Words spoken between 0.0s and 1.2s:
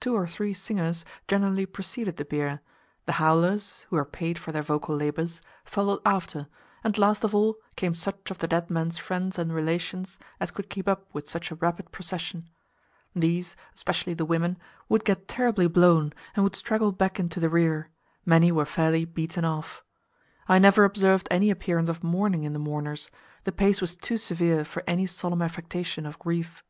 Two or three singers